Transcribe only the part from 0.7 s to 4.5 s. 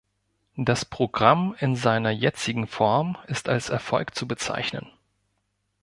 Programm in seiner jetzigen Form ist als Erfolg zu